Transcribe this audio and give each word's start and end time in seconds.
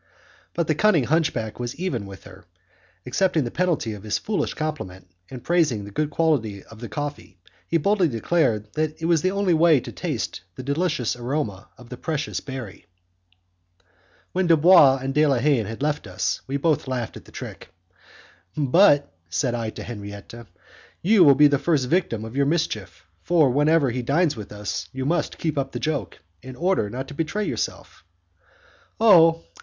But 0.55 0.65
the 0.65 0.73
cunning 0.73 1.03
hunchback 1.03 1.59
was 1.59 1.75
even 1.75 2.07
with 2.07 2.23
her; 2.23 2.45
accepting 3.05 3.43
the 3.43 3.51
penalty 3.51 3.93
of 3.93 4.01
his 4.01 4.17
foolish 4.17 4.55
compliment, 4.55 5.05
and 5.29 5.43
praising 5.43 5.85
the 5.85 5.91
good 5.91 6.09
quality 6.09 6.63
of 6.63 6.79
the 6.79 6.89
coffee, 6.89 7.37
he 7.67 7.77
boldly 7.77 8.07
declared 8.07 8.73
that 8.73 8.99
it 8.99 9.05
was 9.05 9.21
the 9.21 9.29
only 9.29 9.53
way 9.53 9.79
to 9.79 9.91
taste 9.91 10.41
the 10.55 10.63
delicious 10.63 11.15
aroma 11.15 11.69
of 11.77 11.89
the 11.89 11.97
precious 11.97 12.39
berry. 12.39 12.87
When 14.31 14.47
Dubois 14.47 14.97
and 15.03 15.13
De 15.13 15.23
la 15.27 15.37
Haye 15.37 15.61
had 15.65 15.83
left 15.83 16.07
us, 16.07 16.41
we 16.47 16.57
both 16.57 16.87
laughed 16.87 17.15
at 17.15 17.25
the 17.25 17.31
trick. 17.31 17.71
"But," 18.57 19.13
said 19.29 19.53
I 19.53 19.69
to 19.69 19.83
Henriette, 19.83 20.33
"you 21.03 21.23
will 21.23 21.35
be 21.35 21.45
the 21.45 21.59
first 21.59 21.87
victim 21.87 22.25
of 22.25 22.35
your 22.35 22.47
mischief, 22.47 23.05
for 23.21 23.51
whenever 23.51 23.91
he 23.91 24.01
dines 24.01 24.35
with 24.35 24.51
us, 24.51 24.89
you 24.91 25.05
must 25.05 25.37
keep 25.37 25.59
up 25.59 25.73
the 25.73 25.79
joke, 25.79 26.17
in 26.41 26.55
order 26.55 26.89
not 26.89 27.07
to 27.09 27.13
betray 27.13 27.45
yourself." 27.45 28.03
"Oh! 28.99 29.43